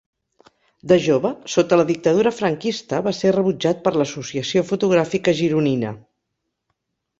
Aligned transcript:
De 0.91 0.95
jove, 1.07 1.31
sota 1.55 1.77
la 1.81 1.85
dictadura 1.89 2.31
franquista 2.37 3.03
va 3.09 3.13
ser 3.19 3.35
rebutjat 3.37 3.85
per 3.85 3.95
l'Associació 4.01 4.67
Fotogràfica 4.73 5.37
Gironina. 5.45 5.95